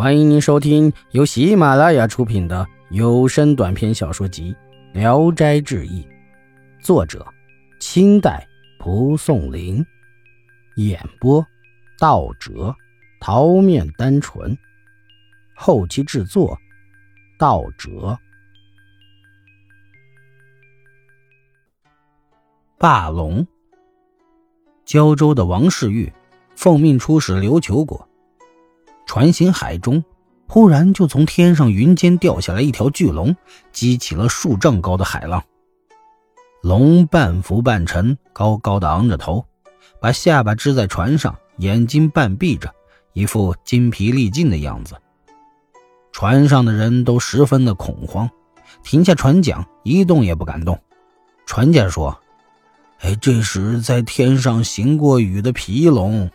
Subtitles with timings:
[0.00, 4.56] 欢迎您收听由喜马拉雅出品的有声短篇小说集
[4.98, 6.02] 《聊斋志异》，
[6.82, 7.22] 作者：
[7.80, 8.48] 清代
[8.78, 9.84] 蒲松龄，
[10.76, 11.46] 演播：
[11.98, 12.74] 道哲、
[13.20, 14.56] 桃面单纯，
[15.54, 16.58] 后期制作：
[17.38, 18.18] 道哲。
[22.78, 23.46] 霸龙，
[24.86, 26.10] 胶州的王世玉
[26.56, 28.08] 奉命出使琉球国。
[29.10, 30.04] 船行海中，
[30.46, 33.34] 忽然就从天上云间掉下来一条巨龙，
[33.72, 35.42] 激起了数丈高的海浪。
[36.62, 39.44] 龙半浮半沉，高高的昂着头，
[40.00, 42.72] 把下巴支在船上，眼睛半闭着，
[43.12, 44.94] 一副精疲力尽的样子。
[46.12, 48.30] 船上的人都十分的恐慌，
[48.84, 50.78] 停下船桨，一动也不敢动。
[51.46, 52.16] 船家说
[53.02, 56.30] ：“哎，这是在天上行过雨的皮龙。”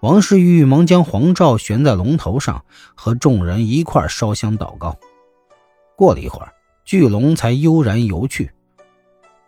[0.00, 2.64] 王世玉忙将黄罩悬在龙头上，
[2.94, 4.98] 和众人一块烧香祷告。
[5.94, 6.52] 过了一会儿，
[6.86, 8.50] 巨龙才悠然游去。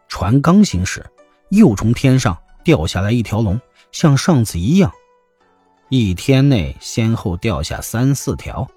[0.09, 1.05] 船刚行驶，
[1.49, 3.59] 又从天上掉下来一条龙，
[3.93, 4.93] 像上次一样，
[5.89, 8.69] 一天内先后掉下三四条。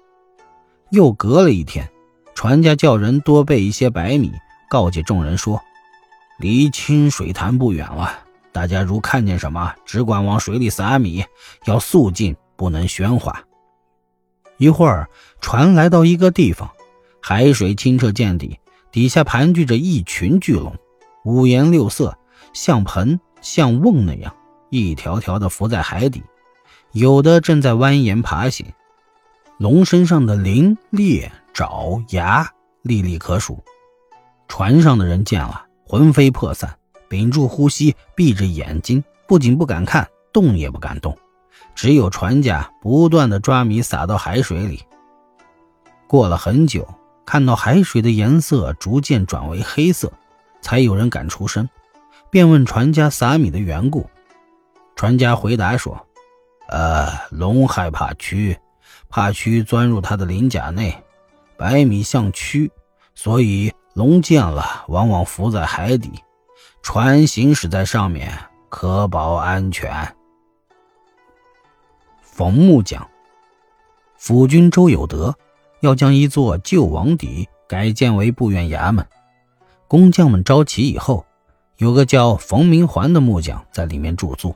[0.90, 1.86] 又隔了一天，
[2.34, 4.32] 船家叫人多备一些白米，
[4.70, 5.60] 告诫众人说
[6.40, 8.20] ：“离清水潭不远了。”
[8.56, 11.22] 大家如看见什么，只管往水里撒米，
[11.66, 13.44] 要速进，不能喧哗。
[14.56, 15.10] 一会儿，
[15.42, 16.70] 船来到一个地方，
[17.20, 18.58] 海水清澈见底，
[18.90, 20.74] 底下盘踞着一群巨龙，
[21.26, 22.16] 五颜六色，
[22.54, 24.34] 像盆像瓮那样，
[24.70, 26.22] 一条条的浮在海底，
[26.92, 28.64] 有的正在蜿蜒爬行。
[29.58, 33.62] 龙身上的鳞、裂、爪、牙历历可数。
[34.48, 36.74] 船上的人见了，魂飞魄散。
[37.08, 41.16] 屏住呼吸，闭着眼睛，不仅不敢看，动也不敢动。
[41.74, 44.82] 只有船家不断的抓米撒到海水里。
[46.06, 46.86] 过了很久，
[47.24, 50.12] 看到海水的颜色逐渐转为黑色，
[50.60, 51.68] 才有人敢出声，
[52.30, 54.08] 便问船家撒米的缘故。
[54.94, 56.06] 船家回答说
[56.68, 58.56] ：“呃，龙害怕蛆，
[59.08, 60.96] 怕蛆钻入它的鳞甲内，
[61.56, 62.70] 白米像蛆，
[63.14, 66.12] 所以龙见了往往浮在海底。”
[66.88, 68.32] 船行驶在上面，
[68.68, 70.14] 可保安全。
[72.22, 73.04] 冯木匠，
[74.16, 75.34] 府君周有德
[75.80, 79.04] 要将一座旧王邸改建为部院衙门，
[79.88, 81.26] 工匠们招齐以后，
[81.78, 84.54] 有个叫冯明环的木匠在里面住宿。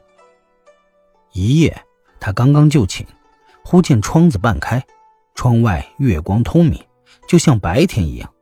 [1.33, 1.85] 一夜，
[2.21, 3.05] 他刚刚就寝，
[3.65, 4.81] 忽见窗子半开，
[5.35, 6.81] 窗外月光通明，
[7.27, 8.33] 就像白天一样。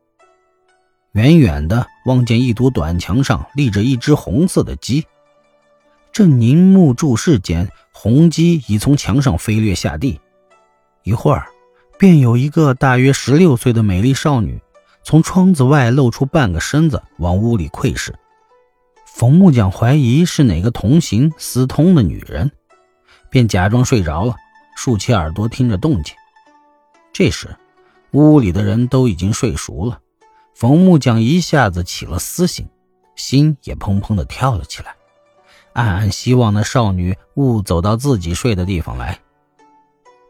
[1.19, 5.05] 远远的望见一堵短墙上立着一只红色的鸡，
[6.13, 10.21] 正凝目注视间，红鸡已从墙上飞掠下地。
[11.03, 11.49] 一会儿，
[11.99, 14.61] 便有一个大约十六岁的美丽少女
[15.03, 18.15] 从窗子外露出半个身子往屋里窥视。
[19.05, 22.49] 冯木匠怀疑是哪个同行私通的女人，
[23.29, 24.37] 便假装睡着了，
[24.77, 26.15] 竖起耳朵听着动静。
[27.13, 27.49] 这时，
[28.13, 29.99] 屋里的人都已经睡熟了。
[30.59, 32.69] 冯木匠一下子起了私心，
[33.15, 34.97] 心也砰砰的跳了起来，
[35.73, 39.17] 暗暗希望那少女勿走到自己睡的地方来。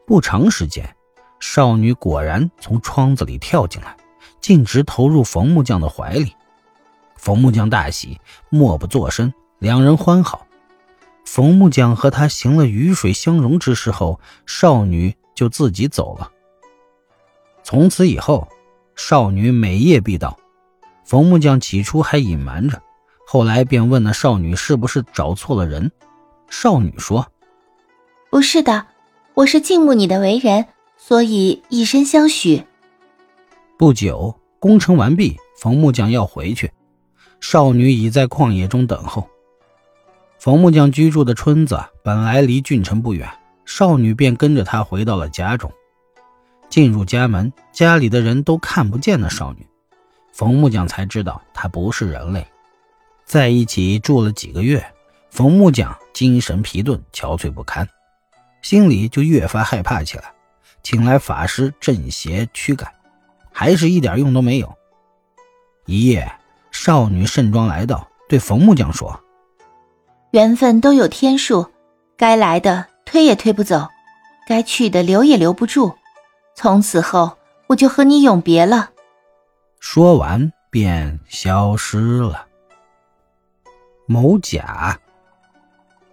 [0.06, 0.94] 不长时间，
[1.40, 3.96] 少女果然从窗子里跳进来，
[4.38, 6.36] 径直投入冯木匠的怀里。
[7.16, 10.46] 冯木匠大喜，默不作声，两人欢好。
[11.24, 16.30] 冯木匠和他行了鱼水相融之事后，少女就自己走了。
[17.62, 18.46] 从此以后。
[18.98, 20.36] 少女每夜必到，
[21.04, 22.82] 冯木匠起初还隐瞒着，
[23.28, 25.92] 后来便问那少女是不是找错了人。
[26.50, 27.24] 少女说
[28.28, 28.88] ：“不是的，
[29.34, 30.66] 我是敬慕你的为人，
[30.96, 32.64] 所以以身相许。”
[33.78, 36.72] 不久，工程完毕，冯木匠要回去，
[37.40, 39.28] 少女已在旷野中等候。
[40.40, 43.30] 冯木匠居住的村子本来离郡城不远，
[43.64, 45.72] 少女便跟着他回到了家中。
[46.68, 49.66] 进入家门，家里的人都看不见那少女，
[50.32, 52.46] 冯木匠才知道她不是人类。
[53.24, 54.84] 在一起住了几个月，
[55.30, 57.88] 冯木匠精神疲顿、憔悴不堪，
[58.62, 60.32] 心里就越发害怕起来，
[60.82, 62.90] 请来法师镇邪驱赶，
[63.52, 64.74] 还是一点用都没有。
[65.86, 66.30] 一夜，
[66.70, 69.18] 少女盛装来到，对冯木匠说
[70.32, 71.66] ：“缘分都有天数，
[72.16, 73.88] 该来的推也推不走，
[74.46, 75.94] 该去的留也留不住。”
[76.60, 77.38] 从此后，
[77.68, 78.90] 我就和你永别了。
[79.78, 82.46] 说完，便消失了。
[84.06, 84.98] 某甲，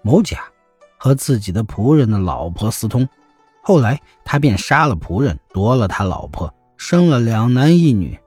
[0.04, 0.42] 某甲
[1.00, 3.10] 和自己的仆人的老婆私通，
[3.64, 8.20] 后来他便杀了仆人，夺了他老婆，生了两男一女。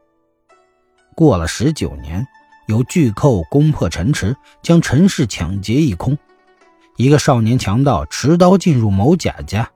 [1.15, 2.27] 过了十九年，
[2.67, 6.19] 有巨寇攻破城池，将城市抢劫一空。
[6.97, 9.71] 一个少年强盗持刀进入某甲家，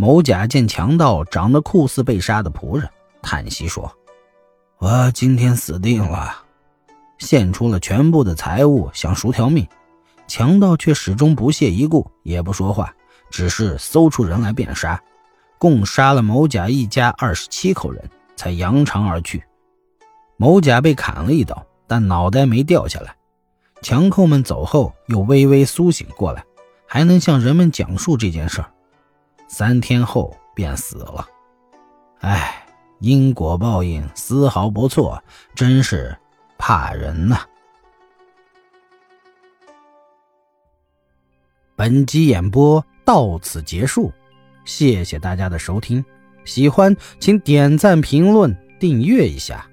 [0.00, 2.88] 某甲见强盗长得酷似被杀的仆人，
[3.20, 3.92] 叹息说
[4.78, 6.44] ：“我今天死定了。”
[7.18, 9.66] 献出了全部的财物，想赎条命。
[10.28, 12.94] 强盗却始终不屑一顾，也不说话，
[13.28, 15.02] 只是搜出人来便杀，
[15.58, 19.42] 共杀了某甲一家二十七口人，才扬长而去。
[20.36, 23.16] 某甲被砍了一刀，但脑袋没掉下来。
[23.82, 26.44] 强寇们走后，又微微苏醒过来，
[26.86, 28.70] 还能向人们讲述这件事儿。
[29.48, 31.26] 三天后便死了。
[32.20, 32.66] 唉，
[33.00, 35.22] 因果报应丝毫不错，
[35.54, 36.16] 真是
[36.56, 37.40] 怕人呐。
[41.74, 44.12] 本集演播到此结束，
[44.64, 46.04] 谢谢大家的收听。
[46.44, 49.67] 喜欢请点赞、评论、订阅一下。